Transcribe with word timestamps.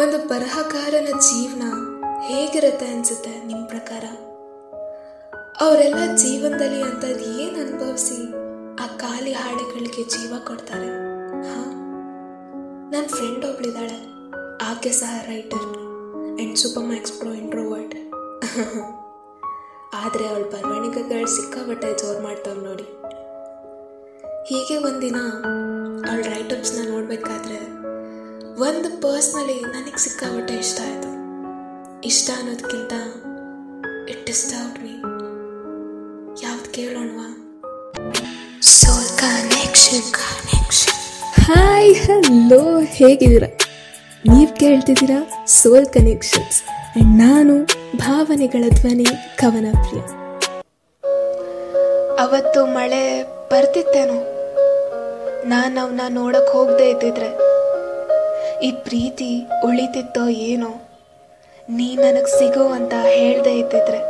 ಒಂದು 0.00 0.18
ಬರಹಗಾರನ 0.28 1.06
ಜೀವನ 1.20 1.64
ಹೇಗಿರುತ್ತೆ 2.20 2.86
ಅನ್ಸುತ್ತೆ 2.86 3.46
ನಿಮ್ಮ 3.46 3.66
ಪ್ರಕಾರ? 3.66 4.04
ಅವರೆಲ್ಲ 5.60 6.14
ಜೀವನದಲ್ಲಿ 6.14 6.82
ಅಂಥದ್ದು 6.82 7.24
ಏನು 7.40 7.60
ಅನುಭವಿಸಿ 7.60 8.18
ಆ 8.82 8.86
ಖಾಲಿ 8.96 9.32
ಹಾಡುಗಳಿಗೆ 9.32 10.02
ಜೀವ 10.04 10.34
ಕೊಡ್ತಾರೆ? 10.46 10.88
ಹಾಂ? 11.48 11.70
ನನ್ನ 12.92 13.06
ಫ್ರೆಂಡ್ 13.08 13.44
ಒಬ್ಳಿದ್ದಾಳೆ 13.44 13.98
ಆಕೆ 14.62 14.92
ಸಹ 14.92 15.26
writer 15.28 15.66
and 16.36 16.58
super 16.58 16.84
max 16.84 17.18
pro 17.18 17.32
introvert 17.34 17.96
ಆದರೆ 19.94 20.26
ಅವಳು 20.26 20.44
ಬರವಣಿಗೆಗಳು 20.50 21.26
ಸಿಕ್ಕಾಬಟ್ಟೆ 21.26 21.92
ಜೋರು 21.92 22.20
ಮಾಡ್ತಾವೆ 22.22 22.60
ನೋಡಿ. 22.64 22.86
ಹೀಗೆ 24.46 24.76
ಒಂದಿನ 24.84 25.18
ಅವಳ 26.06 26.20
ರೈಟರ್ಸ್ನ 26.26 26.90
ನೋಡಬೇಕಾದ್ರೆ 26.90 27.58
ಒಂದು 28.66 28.88
ಪರ್ಸ್ನಲಿ 29.02 29.56
ನನಗೆ 29.74 29.98
ಸಿಕ್ಕಾಬಿಟ್ಟೆ 30.04 30.54
ಇಷ್ಟ 30.62 30.78
ಆಯಿತು. 30.86 31.10
ಇಷ್ಟ 32.08 32.30
ಅನ್ನೋದಕ್ಕಿಂತ 32.38 32.92
ಇಟ್ 34.12 34.22
ಡಿಸ್ಟರ್ಬ್ 34.26 34.76
ಮೀ 34.82 34.94
ಯಾವ್ದು 36.44 36.68
ಕೇಳೋಣವಾ? 36.76 37.26
Soul 38.76 39.10
connection 39.22 40.08
connection 40.18 40.96
hi 41.46 41.92
hello 42.04 42.60
ಹೇಗಿದ್ದೀರಾ? 42.96 43.50
ನೀವು 44.30 44.50
ಕೇಳ್ತಿದ್ದೀರಾ 44.62 45.18
ಸೋಲ್ 45.58 45.88
ಕನೆಕ್ಷನ್ಸ್ 45.96 46.58
ಆ್ಯಂಡ್ 46.62 47.12
ನಾನು 47.22 47.54
ಭಾವನೆಗಳ 47.96 48.64
ಧ್ವನಿ 48.80 49.06
ಕವನ 49.36 49.68
ಪ್ರಿಯ 49.84 50.02
ಅವತ್ತು 52.24 52.60
ಮಳೆ 52.78 53.04
ಬರ್ತಿತ್ತೇನೋ? 53.52 54.18
ನಾನು 55.52 55.74
ಅವನ್ನ 55.80 56.00
ನೋಡಕ್ 56.18 56.50
ಹೋಗದೆ 56.56 56.86
ಇದ್ದಿದ್ರೆ 56.90 57.30
ಈ 58.62 58.70
ಪ್ರೀತಿ 58.70 59.46
ಉಳಿತಿತ್ತೋ 59.64 60.28
ಏನೋ, 60.28 60.70
ನೀ 61.68 61.96
ನನಗೆ 61.96 62.38
ಸಿಗು 62.38 62.68
ಅಂತ 62.68 62.94
ಹೇಳ್ದೆ 63.06 63.58
ಇದ್ದಿದ್ರೆ. 63.58 64.00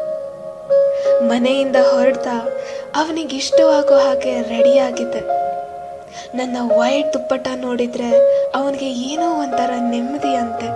ಮನೆಯಿಂದ 1.29 1.77
ಹೊರಡ್ತಾ 1.77 2.48
ಅವನಿಗೆ 2.97 3.37
ಇಷ್ಟವಾಗೋ 3.37 3.98
ಹಾಗೆ 3.98 4.43
ರೆಡಿಯಾಗಿದ್ದೆ 4.43 5.21
ನನ್ನ 6.37 6.56
ವೈಟ್ 6.78 7.12
ದುಪ್ಪಟ್ಟ 7.12 7.48
ನೋಡಿದ್ರೆ 7.55 8.11
ಅವನಿಗೆ 8.55 8.93
ಏನೋ 8.93 9.41
ಒಂಥರ 9.41 9.71
ನೆಮ್ಮದಿ 9.91 10.34
ಅಂತೆ. 10.34 10.69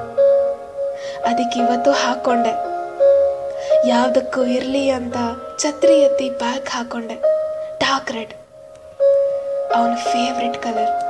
ಅದಕ್ಕೆ 1.30 1.58
ಇವತ್ತು 1.60 1.90
ಹಾಕೊಂಡೆ. 1.90 2.54
ಯಾವುದಕ್ಕೂ 3.88 4.44
ಇರಲಿ 4.44 4.90
ಅಂತ 4.90 5.16
ಛತ್ರಿ 5.62 6.00
ಎತ್ತಿ 6.00 6.30
ಬ್ಯಾಗ್ 6.30 6.68
ಹಾಕೊಂಡೆ. 6.70 7.14
ಡಾರ್ಕ್ 7.78 8.12
ರೆಡ್ 8.12 8.34
ಅವನ 9.74 9.94
ಫೇವ್ರೆಟ್ 9.94 10.62
ಕಲರ್ 10.62 11.03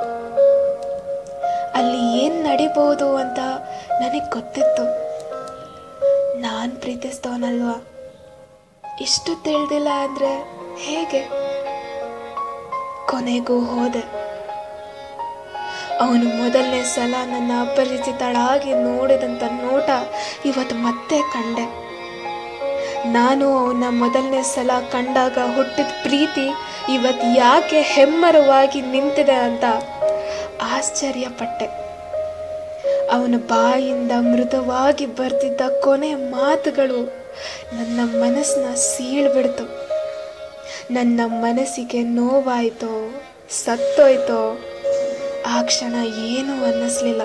ನಡಿಬೋದು 2.74 3.16
ಅಂತ 3.16 3.38
ನನಗೆ 4.02 4.30
ಗೊತ್ತಿತ್ತು. 4.30 4.84
ನಾನು 6.40 6.80
ಪ್ರೀತಿಸ್ತವನಲ್ವಾ? 6.80 7.86
ಇಷ್ಟು 9.00 9.42
ತಿಳಿದಿಲ್ಲ 9.42 9.88
ಅಂದರೆ 9.88 10.32
ಹೇಗೆ? 10.78 11.22
ಕೊನೆಗೂ 13.06 13.60
ಹೋದೆ. 13.60 14.02
ಅವನು 16.00 16.42
ಮೊದಲನೇ 16.42 16.82
ಸಲ 16.82 17.14
ನನ್ನ 17.24 17.52
ಅಪರಿಚಿತಳಾಗಿ 17.60 18.74
ನೋಡಿದಂಥ 18.74 19.42
ನೋಟ 19.42 19.90
ಇವತ್ತು 20.44 20.76
ಮತ್ತೆ 20.76 21.20
ಕಂಡೆ. 21.20 21.66
ನಾನು 23.12 23.58
ಅವನ 23.58 23.84
ಮೊದಲನೇ 23.90 24.42
ಸಲ 24.42 24.70
ಕಂಡಾಗ 24.92 25.38
ಹುಟ್ಟಿದ 25.56 25.86
ಪ್ರೀತಿ 26.02 26.46
ಇವತ್ತು 26.92 27.38
ಯಾಕೆ 27.38 27.80
ಹೆಮ್ಮರವಾಗಿ 27.80 28.80
ನಿಂತಿದೆ 28.80 29.32
ಅಂತ 29.32 29.64
ಆಶ್ಚರ್ಯಪಟ್ಟೆ. 30.62 31.83
ಅವನ 33.12 33.34
ಬಾಯಿಂದ 33.36 34.12
ಮೃದುವಾಗಿ 34.20 35.06
ಬರ್ತಿದ್ದ 35.06 35.60
ಕೊನೆ 35.80 36.14
ಮಾತುಗಳು 36.14 37.24
ನನ್ನ 37.72 38.00
ಮನಸ್ಸನ್ನ 38.04 38.74
ಸೀಳ್ಬಿಡ್ತು 38.74 39.84
ನನ್ನ 40.90 41.20
ಮನಸ್ಸಿಗೆ 41.26 42.02
ನೋವಾಯ್ತೋ, 42.02 43.10
ಸತ್ತೋಯ್ತೋ, 43.50 44.58
ಆ 45.46 45.62
ಕ್ಷಣ 45.62 45.94
ಏನೂ 46.04 46.64
ಅನ್ನಿಸ್ಲಿಲ್ಲ. 46.64 47.22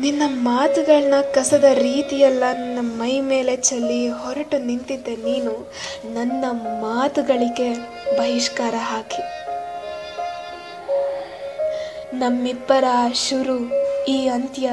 ನಿನ್ನ 0.00 0.22
ಮಾತುಗಳನ್ನ 0.26 1.14
ಕಸದ 1.34 1.64
ರೀತಿಯೆಲ್ಲ 1.64 2.44
ನನ್ನ 2.52 2.78
ಮೈ 2.80 3.20
ಮೇಲೆ 3.20 3.56
ಚೆಲ್ಲಿ 3.56 4.08
ಹೊರಟು 4.08 4.58
ನಿಂತಿದ್ದೆ 4.58 5.16
ನೀನು. 5.16 5.72
ನನ್ನ 6.14 6.44
ಮಾತುಗಳಿಗೆ 6.52 7.74
ಬಹಿಷ್ಕಾರ 8.18 8.74
ಹಾಕಿ. 8.78 9.22
ನಮ್ಮಿಬ್ಬರ 12.16 12.84
ಶುರು 13.14 13.85
ಈ 14.08 14.28
ಅಂತ್ಯ 14.28 14.70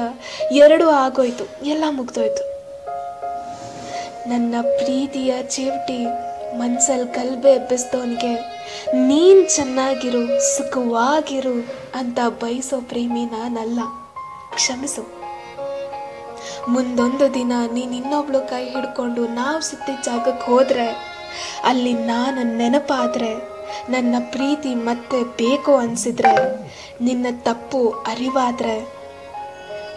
ಎರಡೂ 0.52 0.88
ಆಗೋಯ್ತು, 0.88 1.44
ಎಲ್ಲ 1.64 1.84
ಮುಗ್ದೋಯ್ತು. 1.90 2.42
ನನ್ನ 4.28 4.54
ಪ್ರೀತಿಯ 4.62 5.42
ಚೇವಟಿ 5.42 6.04
ಮನ್ಸಲ್ಲಿ 6.58 7.14
ಕಲ್ಬೆ 7.14 7.50
ಎಬ್ಬಿಸ್ದವನಿಗೆ, 7.50 8.34
ನೀನ್ 8.94 9.48
ಚೆನ್ನಾಗಿರು, 9.48 10.56
ಸುಖವಾಗಿರು 10.56 11.56
ಅಂತ 11.94 12.18
ಬಯಸೋ 12.28 12.80
ಪ್ರೇಮಿ 12.80 13.24
ನಾನಲ್ಲ. 13.24 13.80
ಕ್ಷಮಿಸು. 14.54 15.02
ಮುಂದೊಂದು 16.68 17.34
ದಿನ 17.34 17.52
ನೀನ್ 17.72 17.94
ಇನ್ನೊಬ್ಳು 17.94 18.40
ಕೈ 18.40 18.64
ಹಿಡ್ಕೊಂಡು 18.64 19.26
ನಾವು 19.26 19.60
ಸುತ್ತಿ 19.60 20.04
ಜಾಗಕ್ಕೆ 20.04 20.46
ಹೋದ್ರೆ, 20.46 20.88
ಅಲ್ಲಿ 21.64 21.92
ನಾನು 21.92 22.56
ನೆನಪಾದ್ರೆ, 22.56 23.32
ನನ್ನ 23.90 24.14
ಪ್ರೀತಿ 24.30 24.74
ಮತ್ತೆ 24.74 25.22
ಬೇಕು 25.22 25.76
ಅನ್ಸಿದ್ರೆ, 25.76 26.34
ನಿನ್ನ 27.00 27.26
ತಪ್ಪು 27.42 27.90
ಅರಿವಾದ್ರೆ 27.90 29.03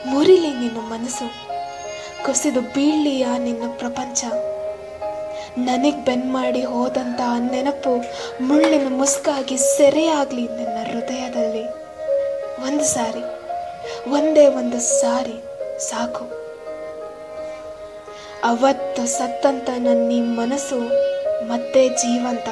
ಮುರಿಲಿ 0.10 0.50
ನಿನ್ನ 0.50 0.78
ಮನಸ್ಸು, 0.78 1.28
ಕುಸಿದು 2.26 2.62
ಬೀಳ್ಲಿಯ 2.62 3.28
ನಿನ್ನ 3.38 3.64
ಪ್ರಪಂಚ? 3.78 4.24
ನನಗೆ 5.58 6.06
ಬೆನ್ 6.06 6.34
ಮಾಡಿ 6.34 6.64
ಹೋದಂತ 6.64 7.22
ನೆನಪು 7.52 8.06
ಮುಳ್ಳಿನ 8.44 8.88
ಮುಸ್ಕಾಗಿ 8.90 9.58
ಸೆರೆಯಾಗ್ಲಿ 9.58 10.48
ನನ್ನ 10.48 10.78
ಹೃದಯದಲ್ಲಿ. 10.92 11.64
ಒಂದು 12.64 12.84
ಸಾರಿ, 12.84 13.24
ಒಂದೇ 14.12 14.48
ಒಂದು 14.48 14.80
ಸಾರಿ, 14.80 15.44
ಸಾಕು. 15.90 16.26
ಅವತ್ತು 18.44 19.08
ಸತ್ತಂತ 19.08 19.70
ನನ್ನ 19.70 20.12
ಈ 20.12 20.22
ಮನಸ್ಸು 20.22 20.80
ಮತ್ತೆ 21.48 21.90
ಜೀವಂತ. 21.90 22.50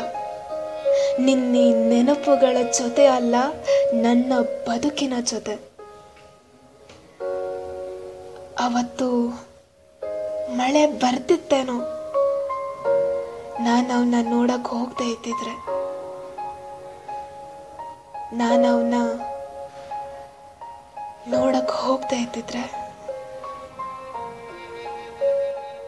ನಿನ್ನ 1.20 1.56
ನೆನಪುಗಳ 1.90 2.58
ಜೊತೆ 2.80 3.08
ಅಲ್ಲ, 3.08 3.36
ನನ್ನ 3.94 4.34
ಬದುಕಿನ 4.40 5.14
ಜೊತೆ. 5.22 5.75
ಅವತ್ತು 8.66 9.28
ಮಳೆ 10.56 10.92
ಬರ್ತಿತ್ತೇನೋ. 10.92 11.74
ನಾನು 13.60 13.94
ಅವನ್ನ 13.94 14.16
ನೋಡಕ್ 14.30 14.68
ಹೋಗ್ತಾ 14.68 15.04
ಇದ್ದಿದ್ರೆ. 15.04 15.54
ನಾನು 18.38 18.74
ಅವನ್ನ 18.74 18.94
ನೋಡಕ್ 21.28 21.72
ಹೋಗ್ತಾ 21.72 22.16
ಇದ್ದಿದ್ರೆ. 22.16 22.64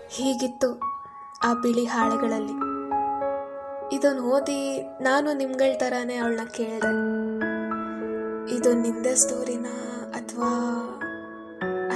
ಹೀಗಿತ್ತು 0.10 0.80
ಆ 1.44 1.54
ಬಿಳಿ 1.54 1.86
ಹಾಳೆಗಳಲ್ಲಿ 1.86 2.54
ಇದನ್ನು 3.96 4.24
ಓದಿ 4.24 4.82
ನಾನು 5.02 5.34
ನಿಮ್ಗಳ 5.34 5.78
ಥರಾನೇ 5.78 6.16
ಅವಳನ್ನ 6.16 6.48
ಕೇಳಿದೆ. 6.50 6.94
ಇದು 8.56 8.74
ನಿಂದೆ 8.74 9.16
ಸ್ಟೋರಿನ 9.16 9.66
ಅಥವಾ 10.12 10.50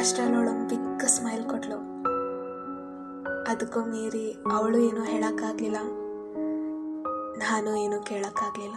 ಅಷ್ಟರಲ್ಲಿ 0.02 0.38
ಅವಳೊಂದು 0.38 0.68
ಬಿಗ್ 0.68 1.08
ಸ್ಮೈಲ್ 1.08 1.44
ಕೊಟ್ಲು. 1.50 1.76
ಅದಕ್ಕೂ 3.44 3.80
ಮೀರಿ 3.80 4.44
ಅವಳು 4.52 4.78
ಏನೂ 4.78 5.04
ಹೇಳೋಕ್ಕಾಗಲಿಲ್ಲ. 5.04 5.78
ನಾನು 7.38 7.76
ಏನೂ 7.76 8.02
ಕೇಳೋಕ್ಕಾಗಲಿಲ್ಲ. 8.02 8.76